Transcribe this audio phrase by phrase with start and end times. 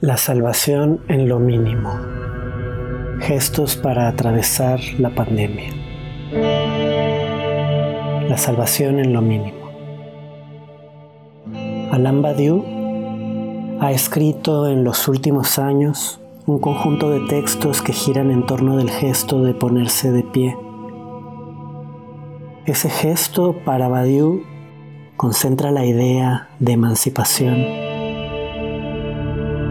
[0.00, 1.90] La salvación en lo mínimo.
[3.18, 5.72] Gestos para atravesar la pandemia.
[8.28, 9.58] La salvación en lo mínimo.
[11.90, 12.64] Alain Badiou
[13.80, 18.90] ha escrito en los últimos años un conjunto de textos que giran en torno del
[18.90, 20.56] gesto de ponerse de pie.
[22.66, 24.42] Ese gesto para Badiou
[25.16, 27.87] concentra la idea de emancipación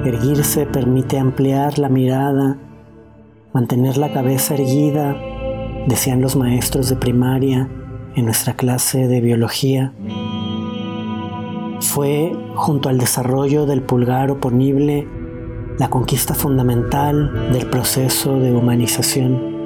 [0.07, 2.55] Erguirse permite ampliar la mirada,
[3.51, 5.17] mantener la cabeza erguida,
[5.85, 7.67] decían los maestros de primaria
[8.15, 9.91] en nuestra clase de biología.
[11.81, 15.05] Fue, junto al desarrollo del pulgar oponible,
[15.77, 19.57] la conquista fundamental del proceso de humanización.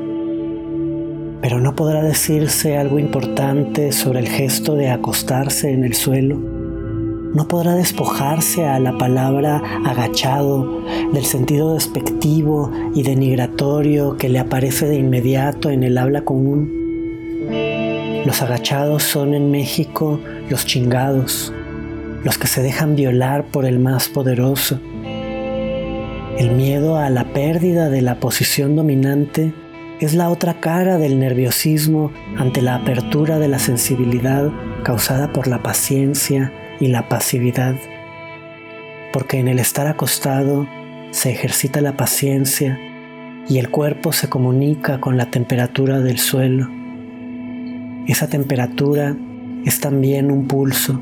[1.39, 6.50] Pero no podrá decirse algo importante sobre el gesto de acostarse en el suelo
[7.34, 10.81] no podrá despojarse a la palabra agachado
[11.13, 16.81] del sentido despectivo y denigratorio que le aparece de inmediato en el habla común.
[18.25, 21.53] Los agachados son en México los chingados,
[22.23, 24.80] los que se dejan violar por el más poderoso.
[26.38, 29.53] El miedo a la pérdida de la posición dominante
[30.00, 34.50] es la otra cara del nerviosismo ante la apertura de la sensibilidad
[34.83, 37.75] causada por la paciencia y la pasividad,
[39.13, 40.67] porque en el estar acostado
[41.11, 42.77] se ejercita la paciencia
[43.47, 46.67] y el cuerpo se comunica con la temperatura del suelo.
[48.07, 49.15] Esa temperatura
[49.63, 50.99] es también un pulso,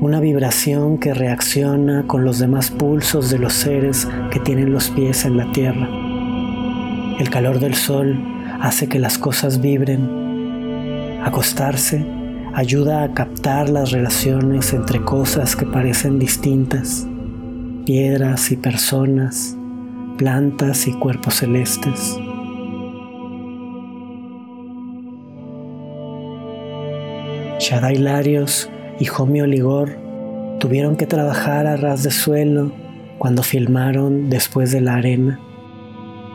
[0.00, 5.26] una vibración que reacciona con los demás pulsos de los seres que tienen los pies
[5.26, 5.88] en la tierra.
[7.18, 8.18] El calor del sol
[8.62, 11.20] hace que las cosas vibren.
[11.22, 12.19] Acostarse
[12.54, 17.06] ayuda a captar las relaciones entre cosas que parecen distintas,
[17.86, 19.56] piedras y personas,
[20.18, 22.16] plantas y cuerpos celestes.
[27.60, 29.96] Shaddai Larios y Homio Ligor
[30.58, 32.72] tuvieron que trabajar a ras de suelo
[33.18, 35.38] cuando filmaron Después de la Arena,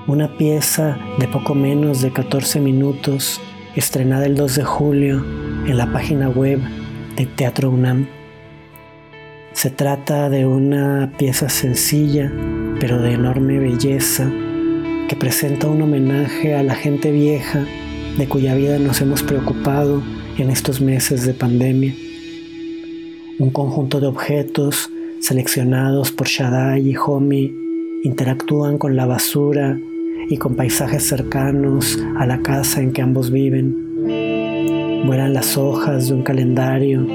[0.07, 3.41] una pieza de poco menos de 14 minutos
[3.75, 5.25] estrenada el 2 de julio
[5.67, 6.59] en la página web
[7.15, 8.07] de Teatro UNAM.
[9.53, 12.31] Se trata de una pieza sencilla,
[12.79, 14.29] pero de enorme belleza,
[15.07, 17.65] que presenta un homenaje a la gente vieja
[18.17, 20.03] de cuya vida nos hemos preocupado
[20.37, 21.95] en estos meses de pandemia.
[23.39, 27.51] Un conjunto de objetos seleccionados por Shaddai y Homi
[28.03, 29.79] interactúan con la basura
[30.29, 33.84] y con paisajes cercanos a la casa en que ambos viven.
[35.05, 37.05] Vuelan las hojas de un calendario,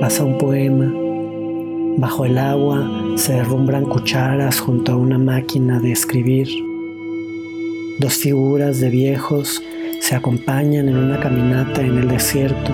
[0.00, 0.92] pasa un poema.
[1.96, 6.48] Bajo el agua se derrumbran cucharas junto a una máquina de escribir.
[7.98, 9.60] Dos figuras de viejos
[10.00, 12.72] se acompañan en una caminata en el desierto.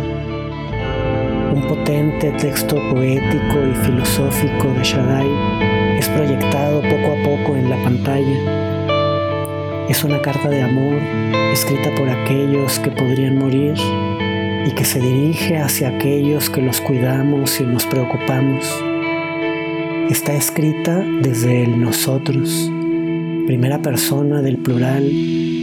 [1.55, 7.83] Un potente texto poético y filosófico de Shaddai es proyectado poco a poco en la
[7.83, 8.65] pantalla
[9.89, 10.99] es una carta de amor
[11.53, 13.75] escrita por aquellos que podrían morir
[14.67, 18.65] y que se dirige hacia aquellos que los cuidamos y nos preocupamos.
[20.11, 22.71] Está escrita desde el nosotros,
[23.47, 25.03] primera persona del plural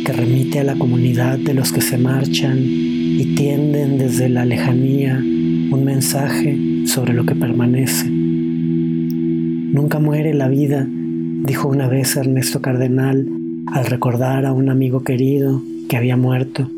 [0.06, 5.18] que remite a la comunidad de los que se marchan y tienden desde la lejanía
[5.18, 8.08] un mensaje sobre lo que permanece.
[8.10, 13.28] Nunca muere la vida, dijo una vez Ernesto Cardenal
[13.68, 16.70] al recordar a un amigo querido que había muerto.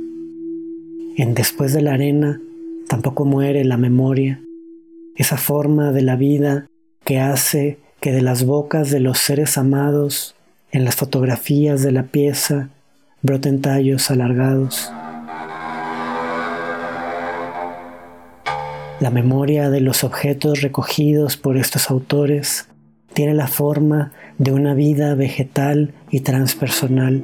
[1.16, 2.42] En Después de la arena
[2.88, 4.42] tampoco muere la memoria,
[5.16, 6.66] esa forma de la vida
[7.06, 10.36] que hace que de las bocas de los seres amados
[10.72, 12.70] en las fotografías de la pieza
[13.22, 14.92] broten tallos alargados.
[19.00, 22.68] La memoria de los objetos recogidos por estos autores
[23.14, 27.24] tiene la forma de una vida vegetal y transpersonal.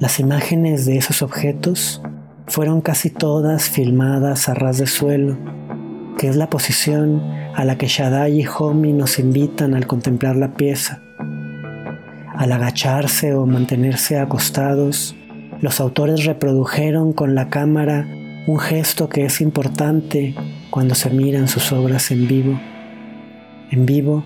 [0.00, 2.02] Las imágenes de esos objetos
[2.48, 5.38] fueron casi todas filmadas a ras de suelo,
[6.18, 7.22] que es la posición
[7.54, 11.00] a la que Shaddai y Homi nos invitan al contemplar la pieza.
[12.36, 15.14] Al agacharse o mantenerse acostados,
[15.60, 18.04] los autores reprodujeron con la cámara
[18.48, 20.34] un gesto que es importante
[20.70, 22.60] cuando se miran sus obras en vivo.
[23.70, 24.24] En vivo,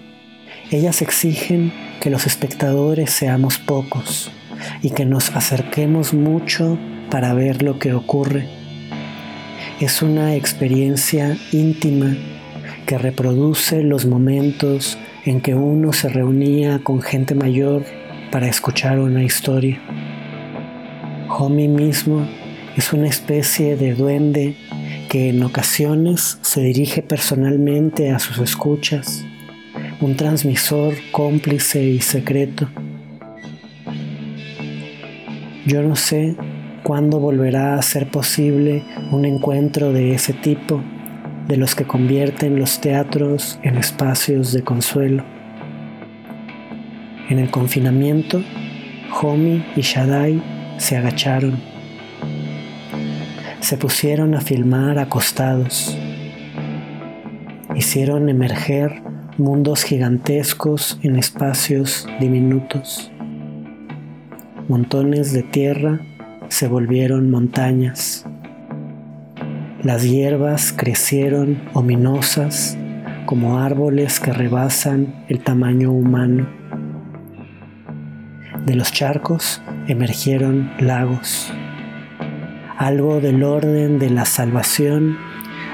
[0.70, 4.32] ellas exigen que los espectadores seamos pocos
[4.82, 6.78] y que nos acerquemos mucho
[7.10, 8.46] para ver lo que ocurre.
[9.80, 12.16] Es una experiencia íntima
[12.86, 17.84] que reproduce los momentos en que uno se reunía con gente mayor
[18.30, 19.78] para escuchar una historia.
[21.28, 22.26] Homie mismo
[22.76, 24.56] es una especie de duende
[25.08, 29.24] que en ocasiones se dirige personalmente a sus escuchas,
[30.00, 32.68] un transmisor cómplice y secreto.
[35.68, 36.34] Yo no sé
[36.82, 38.82] cuándo volverá a ser posible
[39.12, 40.82] un encuentro de ese tipo,
[41.46, 45.24] de los que convierten los teatros en espacios de consuelo.
[47.28, 48.42] En el confinamiento,
[49.20, 50.42] Homi y Shaddai
[50.78, 51.58] se agacharon
[53.60, 55.94] se pusieron a filmar acostados.
[57.76, 59.02] Hicieron emerger
[59.36, 63.12] mundos gigantescos en espacios diminutos.
[64.68, 66.00] Montones de tierra
[66.48, 68.24] se volvieron montañas.
[69.82, 72.76] Las hierbas crecieron ominosas
[73.26, 76.48] como árboles que rebasan el tamaño humano.
[78.64, 81.52] De los charcos emergieron lagos
[82.78, 85.18] algo del orden de la salvación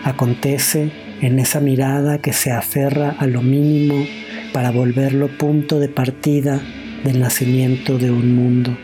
[0.05, 0.91] acontece
[1.21, 4.07] en esa mirada que se aferra a lo mínimo
[4.55, 6.63] para volverlo punto de partida
[7.05, 8.77] del nacimiento de un mundo.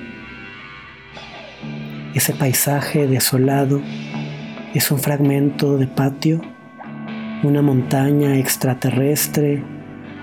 [2.15, 3.81] Ese paisaje desolado
[4.75, 6.41] es un fragmento de patio,
[7.43, 9.63] una montaña extraterrestre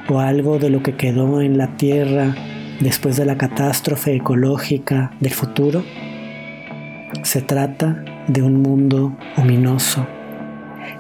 [0.08, 2.36] o algo de lo que quedó en la Tierra
[2.80, 5.84] después de la catástrofe ecológica del futuro.
[7.24, 10.06] Se trata de un mundo ominoso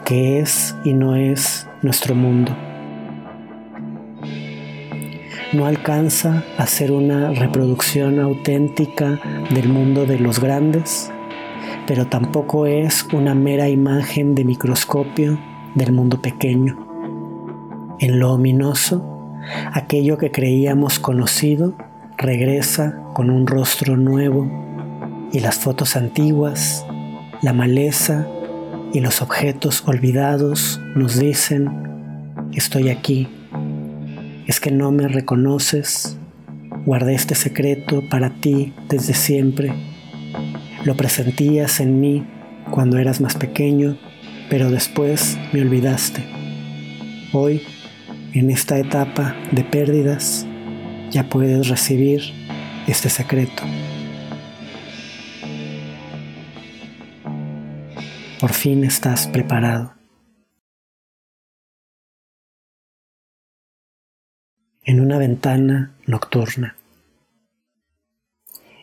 [0.04, 2.56] que es y no es nuestro mundo.
[5.57, 9.19] No alcanza a ser una reproducción auténtica
[9.50, 11.12] del mundo de los grandes,
[11.88, 15.39] pero tampoco es una mera imagen de microscopio
[15.74, 16.77] del mundo pequeño.
[18.00, 19.04] En lo ominoso,
[19.74, 21.75] aquello que creíamos conocido
[22.19, 24.48] regresa con un rostro nuevo
[25.31, 26.86] y las fotos antiguas,
[27.42, 28.27] la maleza
[28.94, 33.27] y los objetos olvidados nos dicen, estoy aquí,
[34.48, 36.18] es que no me reconoces,
[36.86, 39.74] guardé este secreto para ti desde siempre,
[40.86, 42.26] lo presentías en mí
[42.72, 43.98] cuando eras más pequeño,
[44.50, 46.24] pero después me olvidaste.
[47.34, 47.62] Hoy,
[48.34, 50.46] en esta etapa de pérdidas,
[51.12, 52.22] ya puedes recibir
[52.88, 53.64] este secreto.
[58.40, 59.97] Por fin estás preparado.
[64.88, 66.78] En una ventana nocturna.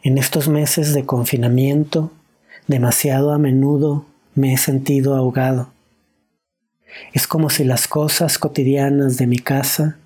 [0.03, 2.13] En estos meses de confinamiento,
[2.67, 4.05] demasiado a menudo
[4.35, 5.73] me he sentido ahogado.
[7.15, 9.97] Es como si las cosas cotidianas de mi casa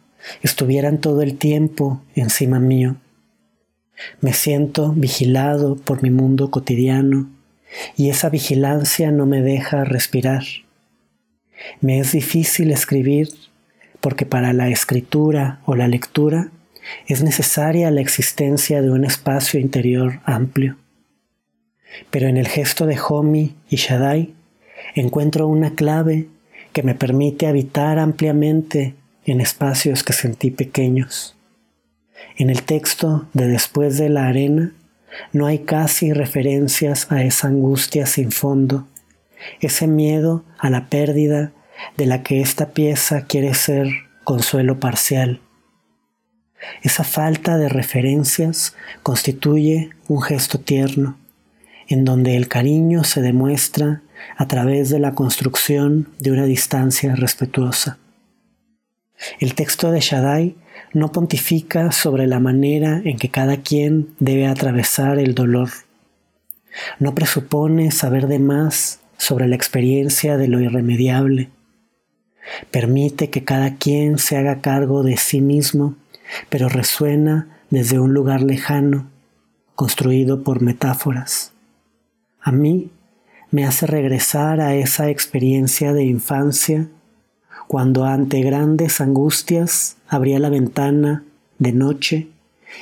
[0.40, 2.94] estuvieran todo el tiempo encima mío.
[4.20, 7.28] Me siento vigilado por mi mundo cotidiano
[7.96, 10.44] y esa vigilancia no me deja respirar.
[11.80, 13.30] Me es difícil escribir
[14.00, 16.50] porque para la escritura o la lectura
[17.06, 20.76] es necesaria la existencia de un espacio interior amplio.
[22.10, 24.34] Pero en el gesto de Homi y Shaddai
[24.94, 26.28] encuentro una clave
[26.72, 31.36] que me permite habitar ampliamente en espacios que sentí pequeños.
[32.36, 34.72] En el texto de Después de la arena
[35.32, 38.86] no hay casi referencias a esa angustia sin fondo,
[39.60, 41.52] ese miedo a la pérdida
[41.96, 43.88] de la que esta pieza quiere ser
[44.24, 45.40] consuelo parcial.
[46.82, 51.16] Esa falta de referencias constituye un gesto tierno,
[51.86, 54.02] en donde el cariño se demuestra
[54.36, 57.98] a través de la construcción de una distancia respetuosa.
[59.40, 60.56] El texto de Shaddai
[60.92, 65.70] no pontifica sobre la manera en que cada quien debe atravesar el dolor.
[66.98, 71.50] No presupone saber de más sobre la experiencia de lo irremediable.
[72.70, 75.94] Permite que cada quien se haga cargo de sí mismo,
[76.48, 79.06] pero resuena desde un lugar lejano,
[79.74, 81.52] construido por metáforas.
[82.40, 82.90] A mí
[83.50, 86.88] me hace regresar a esa experiencia de infancia
[87.66, 91.24] cuando ante grandes angustias abría la ventana
[91.58, 92.28] de noche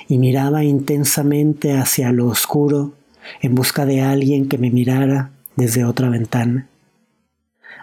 [0.09, 2.93] y miraba intensamente hacia lo oscuro
[3.41, 6.69] en busca de alguien que me mirara desde otra ventana.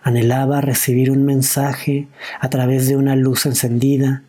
[0.04, 2.08] Anhelaba recibir un mensaje
[2.40, 4.24] a través de una luz encendida,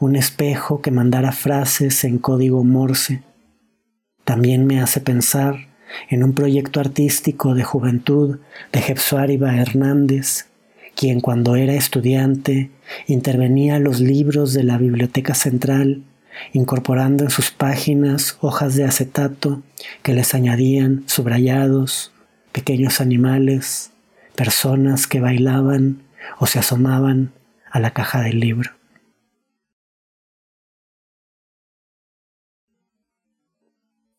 [0.00, 3.22] un espejo que mandara frases en código morse.
[4.24, 5.68] También me hace pensar
[6.10, 8.40] en un proyecto artístico de juventud
[8.72, 10.46] de Jepsuariba Hernández
[10.94, 12.70] quien cuando era estudiante
[13.06, 16.02] intervenía los libros de la Biblioteca Central,
[16.52, 19.62] incorporando en sus páginas hojas de acetato
[20.02, 22.12] que les añadían subrayados,
[22.52, 23.90] pequeños animales,
[24.34, 26.02] personas que bailaban
[26.38, 27.32] o se asomaban
[27.70, 28.70] a la caja del libro.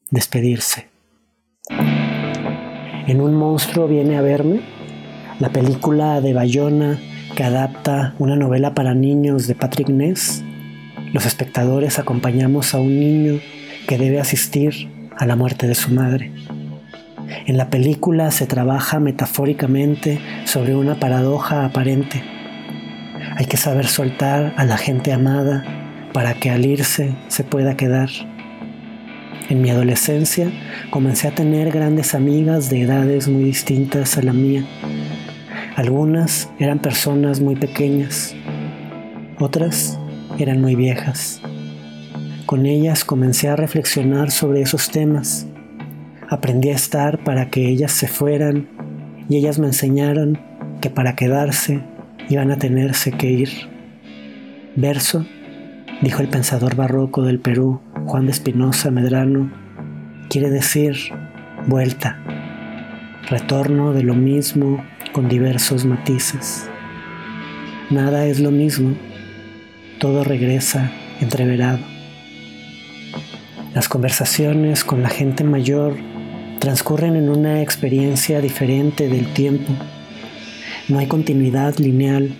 [0.09, 0.87] Despedirse.
[3.07, 4.61] En un monstruo viene a verme,
[5.39, 6.99] la película de Bayona
[7.35, 10.43] que adapta una novela para niños de Patrick Ness,
[11.13, 13.39] los espectadores acompañamos a un niño
[13.87, 16.31] que debe asistir a la muerte de su madre.
[17.45, 22.23] En la película se trabaja metafóricamente sobre una paradoja aparente.
[23.37, 25.63] Hay que saber soltar a la gente amada
[26.13, 28.09] para que al irse se pueda quedar.
[29.49, 30.51] En mi adolescencia
[30.89, 34.63] comencé a tener grandes amigas de edades muy distintas a la mía.
[35.75, 38.33] Algunas eran personas muy pequeñas,
[39.39, 39.99] otras
[40.39, 41.41] eran muy viejas.
[42.45, 45.47] Con ellas comencé a reflexionar sobre esos temas
[46.27, 48.67] Aprendí a estar para que ellas se fueran
[49.29, 50.39] y ellas me enseñaron
[50.81, 51.81] que para quedarse
[52.29, 53.49] iban a tenerse que ir.
[54.75, 55.25] Verso,
[56.01, 59.51] dijo el pensador barroco del Perú, Juan de Espinosa Medrano,
[60.29, 60.97] quiere decir
[61.67, 62.17] vuelta,
[63.29, 66.67] retorno de lo mismo con diversos matices.
[67.91, 68.95] Nada es lo mismo,
[69.99, 70.91] todo regresa
[71.21, 71.79] entreverado.
[73.75, 75.95] Las conversaciones con la gente mayor
[76.59, 79.73] transcurren en una experiencia diferente del tiempo.
[80.87, 82.35] No hay continuidad lineal.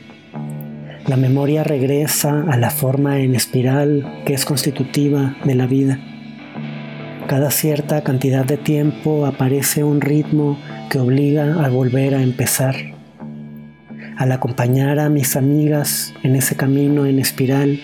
[1.08, 6.00] La memoria regresa a la forma en espiral que es constitutiva de la vida.
[7.28, 12.76] Cada cierta cantidad de tiempo aparece un ritmo que obliga a volver a empezar.
[14.18, 17.80] Al acompañar a mis amigas en ese camino en espiral,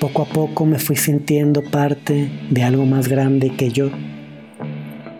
[0.00, 3.90] poco a poco me fui sintiendo parte de algo más grande que yo.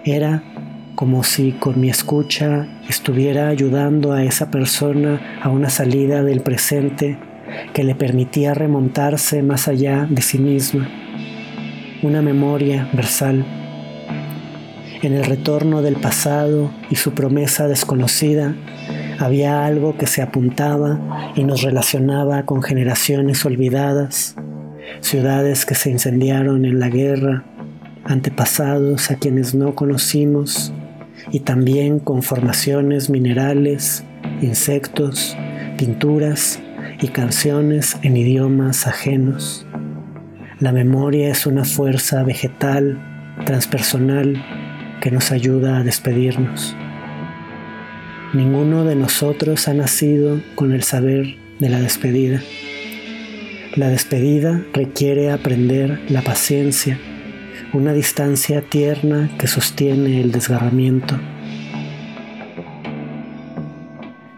[0.04, 0.42] Era
[0.94, 7.18] como si con mi escucha estuviera ayudando a esa persona a una salida del presente
[7.74, 10.88] que le permitía remontarse más allá de sí misma.
[12.02, 13.44] Una memoria versal.
[15.02, 18.54] En el retorno del pasado y su promesa desconocida
[19.18, 24.34] había algo que se apuntaba y nos relacionaba con generaciones olvidadas,
[25.00, 27.44] ciudades que se incendiaron en la guerra,
[28.04, 30.72] antepasados a quienes no conocimos,
[31.32, 34.04] y también con formaciones minerales,
[34.40, 35.36] insectos,
[35.76, 36.60] pinturas
[37.00, 39.66] y canciones en idiomas ajenos.
[40.58, 44.42] La memoria es una fuerza vegetal, transpersonal,
[45.00, 46.76] que nos ayuda a despedirnos.
[48.34, 52.42] Ninguno de nosotros ha nacido con el saber de la despedida.
[53.76, 56.98] La despedida requiere aprender la paciencia
[57.72, 61.16] una distancia tierna que sostiene el desgarramiento.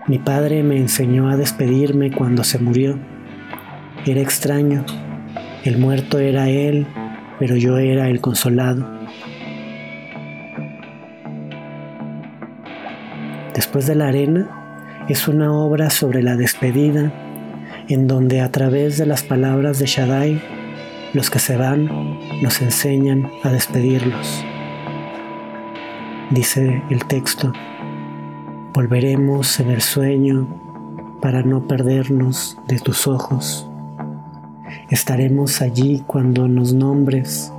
[0.06, 2.98] Mi padre me enseñó a despedirme cuando se murió.
[4.04, 4.84] Era extraño.
[5.64, 6.86] El muerto era él,
[7.38, 8.86] pero yo era el consolado.
[13.54, 17.12] Después de la arena es una obra sobre la despedida
[17.88, 20.40] en donde a través de las palabras de Shaddai
[21.14, 21.88] los que se van
[22.42, 24.44] nos enseñan a despedirlos.
[26.30, 27.52] Dice el texto,
[28.72, 33.68] volveremos en el sueño para no perdernos de tus ojos.
[34.90, 37.52] Estaremos allí cuando nos nombres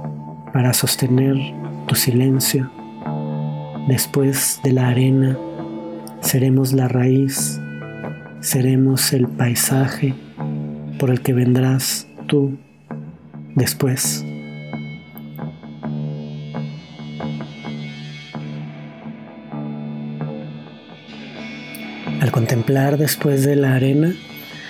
[0.51, 1.35] para sostener
[1.87, 2.71] tu silencio.
[3.87, 5.37] Después de la arena
[6.21, 7.59] seremos la raíz,
[8.39, 10.15] seremos el paisaje
[10.97, 12.57] por el que vendrás tú
[13.55, 14.25] después.
[22.21, 24.13] Al contemplar después de la arena,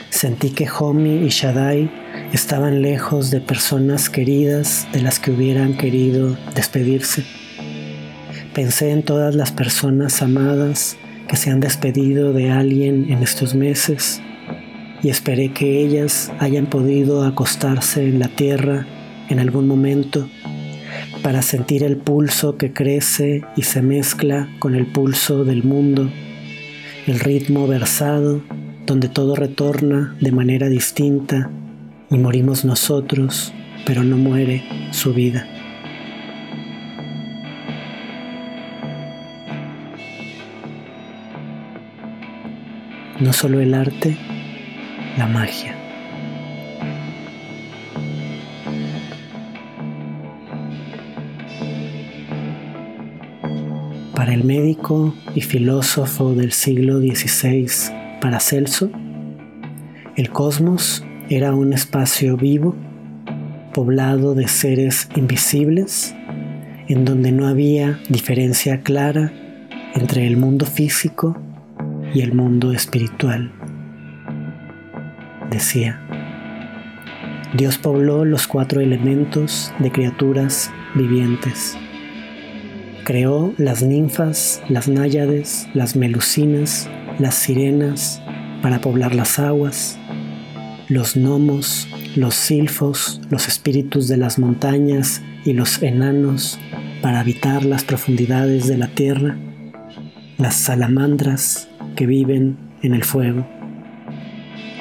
[0.10, 1.90] sentí que Homi y Shaddai
[2.34, 7.24] estaban lejos de personas queridas de las que hubieran querido despedirse.
[8.54, 10.98] Pensé en todas las personas amadas
[11.28, 14.22] que se han despedido de alguien en estos meses
[15.04, 18.88] y esperé que ellas hayan podido acostarse en la tierra
[19.30, 20.28] en algún momento
[21.22, 26.10] para sentir el pulso que crece y se mezcla con el pulso del mundo,
[27.06, 28.42] el ritmo versado
[28.86, 31.52] donde todo retorna de manera distinta
[32.10, 33.54] y morimos nosotros,
[33.86, 35.48] pero no muere su vida.
[43.24, 44.18] no solo el arte,
[45.18, 45.76] la magia.
[54.16, 57.68] Para el médico y filósofo del siglo XVI,
[58.22, 58.90] Paracelso,
[60.16, 62.76] el cosmos era un espacio vivo,
[63.74, 66.16] poblado de seres invisibles,
[66.88, 69.32] en donde no había diferencia clara
[69.96, 71.38] entre el mundo físico
[72.14, 73.52] y el mundo espiritual.
[75.54, 76.02] Decía,
[77.56, 81.78] Dios pobló los cuatro elementos de criaturas vivientes.
[83.04, 88.20] Creó las ninfas, las náyades, las melucinas, las sirenas
[88.64, 90.00] para poblar las aguas,
[90.90, 96.60] los gnomos, los silfos, los espíritus de las montañas y los enanos
[97.04, 99.38] para habitar las profundidades de la tierra,
[100.40, 103.46] las salamandras que viven en el fuego.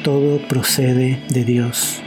[0.03, 2.03] Todo procede de Dios.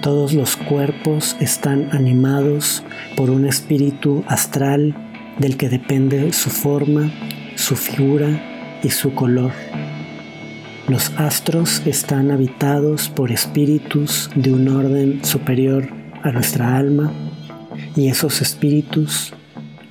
[0.00, 2.82] Todos los cuerpos están animados
[3.16, 4.94] por un espíritu astral
[5.38, 7.12] del que depende su forma,
[7.54, 9.52] su figura y su color.
[10.88, 15.88] Los astros están habitados por espíritus de un orden superior
[16.22, 17.12] a nuestra alma
[17.94, 19.34] y esos espíritus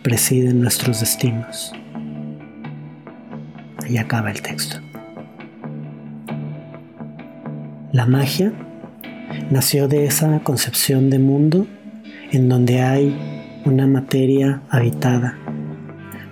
[0.01, 1.71] presiden nuestros destinos.
[3.83, 4.84] Ahí acaba el texto.
[7.95, 8.51] La magia
[9.51, 11.65] nació de esa concepción de mundo
[12.29, 13.15] en donde hay
[13.63, 15.37] una materia habitada,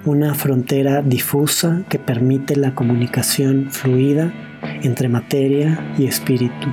[0.03, 4.33] una frontera difusa que permite la comunicación fluida
[4.81, 6.67] entre materia y espíritu,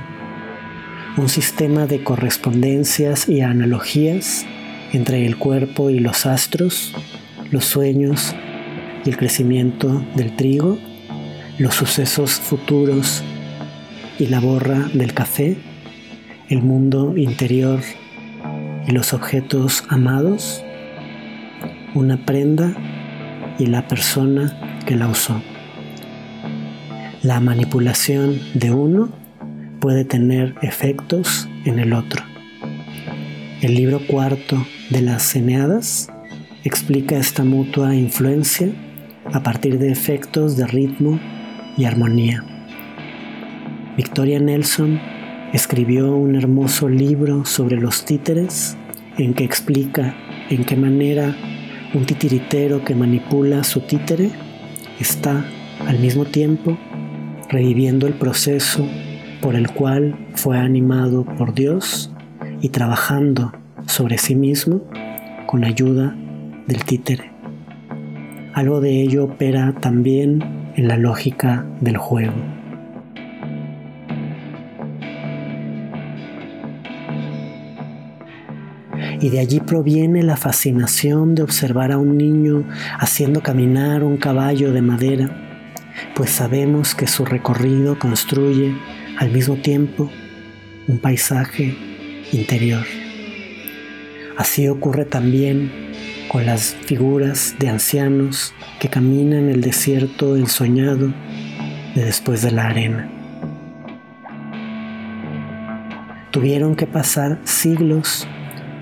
[1.15, 4.45] un sistema de correspondencias y analogías
[4.91, 6.93] entre el cuerpo y los astros,
[7.49, 8.35] los sueños
[9.05, 10.77] y el crecimiento del trigo,
[11.59, 13.23] los sucesos futuros
[14.21, 15.57] y la borra del café,
[16.47, 17.79] el mundo interior
[18.87, 20.63] y los objetos amados,
[21.95, 22.71] una prenda
[23.57, 25.41] y la persona que la usó.
[27.23, 29.09] La manipulación de uno
[29.79, 32.23] puede tener efectos en el otro.
[33.61, 36.09] El libro cuarto de las Eneadas
[36.63, 38.69] explica esta mutua influencia
[39.33, 41.19] a partir de efectos de ritmo
[41.75, 42.50] y armonía.
[44.03, 44.99] Victoria Nelson
[45.53, 48.75] escribió un hermoso libro sobre los títeres
[49.19, 50.15] en que explica
[50.49, 51.35] en qué manera
[51.93, 54.31] un titiritero que manipula su títere
[54.99, 55.45] está
[55.85, 56.79] al mismo tiempo
[57.51, 58.87] reviviendo el proceso
[59.39, 62.11] por el cual fue animado por Dios
[62.59, 63.51] y trabajando
[63.85, 64.81] sobre sí mismo
[65.45, 66.15] con ayuda
[66.65, 67.29] del títere.
[68.55, 72.60] Algo de ello opera también en la lógica del juego.
[79.21, 82.67] Y de allí proviene la fascinación de observar a un niño
[82.99, 85.29] haciendo caminar un caballo de madera,
[86.15, 88.75] pues sabemos que su recorrido construye
[89.17, 90.09] al mismo tiempo
[90.87, 91.75] un paisaje
[92.31, 92.83] interior.
[94.37, 95.71] Así ocurre también
[96.27, 101.13] con las figuras de ancianos que caminan el desierto ensoñado
[101.93, 103.07] de después de la arena.
[106.31, 108.27] Tuvieron que pasar siglos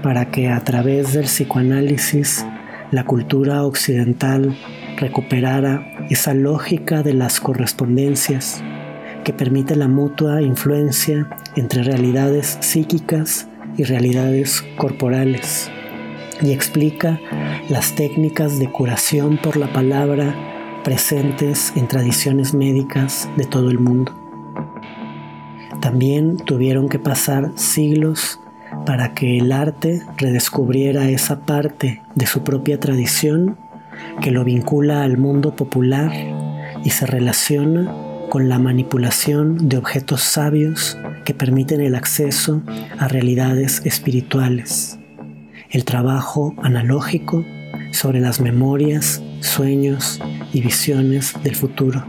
[0.01, 2.45] para que a través del psicoanálisis
[2.91, 4.57] la cultura occidental
[4.97, 8.63] recuperara esa lógica de las correspondencias
[9.23, 15.69] que permite la mutua influencia entre realidades psíquicas y realidades corporales
[16.41, 17.19] y explica
[17.69, 20.33] las técnicas de curación por la palabra
[20.83, 24.15] presentes en tradiciones médicas de todo el mundo.
[25.81, 28.39] También tuvieron que pasar siglos
[28.85, 33.57] para que el arte redescubriera esa parte de su propia tradición
[34.21, 36.11] que lo vincula al mundo popular
[36.83, 37.93] y se relaciona
[38.29, 42.61] con la manipulación de objetos sabios que permiten el acceso
[42.97, 44.99] a realidades espirituales
[45.69, 47.45] el trabajo analógico
[47.91, 50.19] sobre las memorias, sueños
[50.51, 52.05] y visiones del futuro.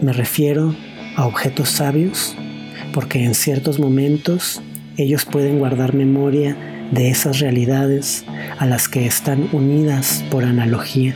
[0.00, 0.74] Me refiero
[1.16, 2.36] a objetos sabios
[2.92, 4.62] porque en ciertos momentos
[5.02, 6.56] ellos pueden guardar memoria
[6.90, 8.24] de esas realidades
[8.58, 11.14] a las que están unidas por analogía.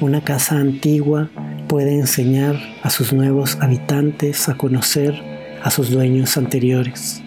[0.00, 1.30] Una casa antigua
[1.68, 5.14] puede enseñar a sus nuevos habitantes a conocer
[5.62, 7.24] a sus dueños anteriores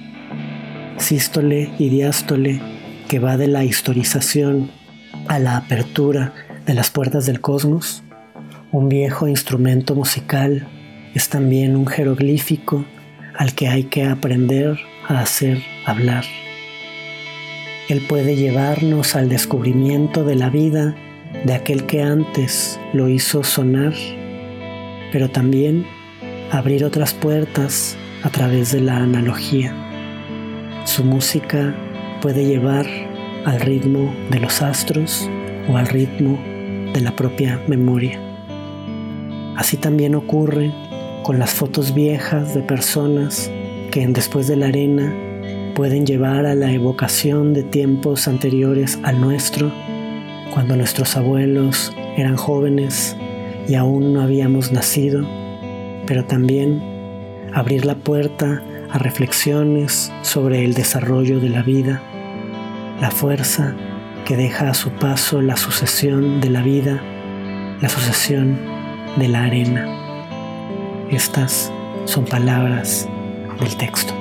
[0.99, 2.59] sístole y diástole
[3.07, 4.69] que va de la historización
[5.27, 6.33] a la apertura
[6.65, 8.03] de las puertas del cosmos,
[8.69, 10.67] Un viejo instrumento musical
[11.13, 12.83] es también un jeroglífico
[13.37, 16.25] al que hay que aprender a hacer hablar.
[17.89, 20.95] Él puede llevarnos al descubrimiento de la vida
[21.45, 23.93] de aquel que antes lo hizo sonar,
[25.11, 25.85] pero también
[26.51, 29.73] abrir otras puertas a través de la analogía.
[30.85, 31.73] Su música
[32.21, 32.85] puede llevar
[33.45, 35.29] al ritmo de los astros
[35.69, 36.37] o al ritmo
[36.93, 38.19] de la propia memoria.
[39.55, 40.71] Así también ocurre
[41.23, 43.51] con las fotos viejas de personas
[43.91, 45.13] que Después de la Arena
[45.75, 49.71] pueden llevar a la evocación de tiempos anteriores al nuestro,
[50.53, 53.15] cuando nuestros abuelos eran jóvenes
[53.67, 55.25] y aún no habíamos nacido,
[56.05, 56.81] pero también
[57.53, 62.01] abrir la puerta a reflexiones sobre el desarrollo de la vida,
[62.99, 63.75] la fuerza
[64.25, 67.01] que deja a su paso la sucesión de la vida,
[67.81, 68.57] la sucesión
[69.17, 69.87] de la arena.
[71.11, 71.71] Estas
[72.05, 73.07] son palabras
[73.59, 74.13] del texto.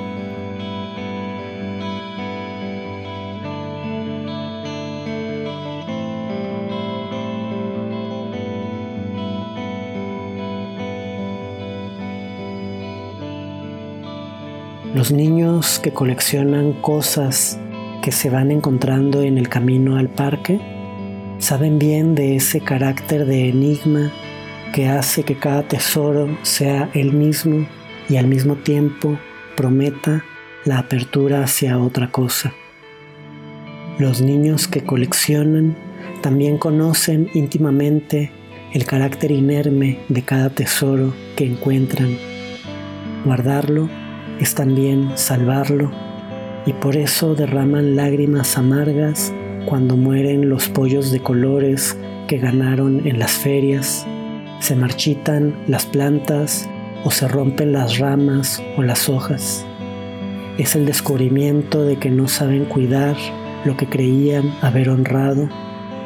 [14.96, 17.58] Los niños que coleccionan cosas
[18.00, 20.58] que se van encontrando en el camino al parque
[21.38, 24.10] saben bien de ese carácter de enigma
[24.72, 27.66] que hace que cada tesoro sea el mismo
[28.08, 29.18] y al mismo tiempo
[29.56, 30.24] prometa
[30.64, 32.52] la apertura hacia otra cosa.
[33.98, 35.76] Los niños que coleccionan
[36.22, 38.30] también conocen íntimamente
[38.72, 42.18] el carácter inerme de cada tesoro que encuentran.
[43.24, 43.88] Guardarlo
[44.40, 45.90] es también salvarlo
[46.66, 49.32] y por eso derraman lágrimas amargas
[49.66, 51.96] cuando mueren los pollos de colores
[52.28, 54.06] que ganaron en las ferias,
[54.60, 56.68] se marchitan las plantas
[57.04, 59.64] o se rompen las ramas o las hojas.
[60.58, 63.16] Es el descubrimiento de que no saben cuidar
[63.64, 65.48] lo que creían haber honrado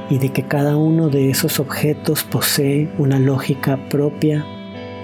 [0.09, 4.45] y de que cada uno de esos objetos posee una lógica propia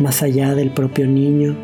[0.01, 1.57] más allá del propio niño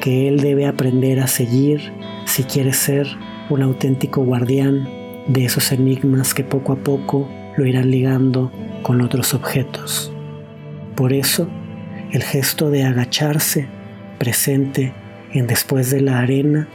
[0.00, 1.92] que él debe aprender a seguir
[2.26, 3.06] si quiere ser
[3.48, 4.88] un auténtico guardián
[5.26, 8.50] de esos enigmas que poco a poco lo irán ligando
[8.82, 10.12] con otros objetos.
[10.94, 11.48] Por eso,
[12.14, 13.66] el gesto de agacharse,
[14.20, 14.92] presente
[15.32, 16.68] en después de la arena,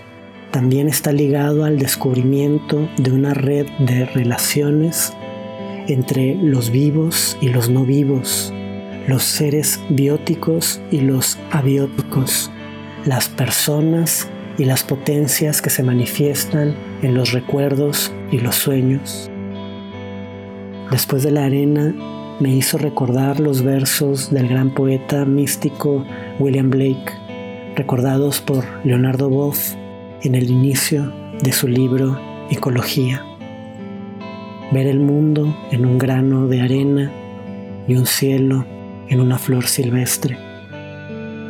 [0.52, 5.14] también está ligado al descubrimiento de una red de relaciones
[5.88, 8.54] entre los vivos y los no vivos,
[9.08, 12.52] los seres bióticos y los abióticos,
[13.06, 19.32] las personas y las potencias que se manifiestan en los recuerdos y los sueños.
[20.92, 21.96] Después de la arena
[22.40, 26.06] me hizo recordar los versos del gran poeta místico
[26.40, 27.12] William Blake,
[27.76, 29.74] recordados por Leonardo Boff
[30.24, 33.26] en el inicio de su libro Ecología.
[34.72, 37.12] Ver el mundo en un grano de arena
[37.88, 38.66] y un cielo
[39.08, 40.38] en una flor silvestre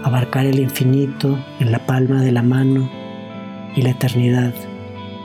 [0.03, 2.89] abarcar el infinito en la palma de la mano
[3.75, 4.53] y la eternidad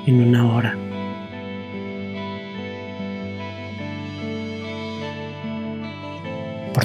[0.07, 0.77] en una hora.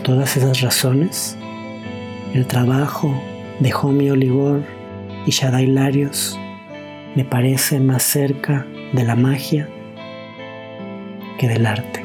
[0.09, 1.37] Todas esas razones,
[2.33, 3.13] el trabajo
[3.59, 4.63] de Homi Oligor
[5.27, 6.35] y Shaddai Larios
[7.15, 9.69] me parece más cerca de la magia
[11.37, 11.98] que del arte.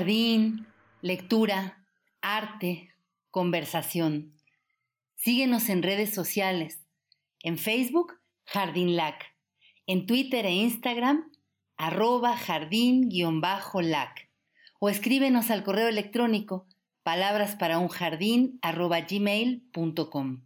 [0.00, 0.66] Jardín,
[1.02, 1.84] lectura,
[2.22, 2.88] arte,
[3.30, 4.32] conversación.
[5.14, 6.80] Síguenos en redes sociales.
[7.42, 8.14] En Facebook,
[8.46, 9.36] Jardín Lac.
[9.86, 11.30] En Twitter e Instagram,
[11.76, 14.30] arroba jardín-lac.
[14.78, 16.66] O escríbenos al correo electrónico
[17.02, 20.40] palabras para un jardín arroba gmail.com.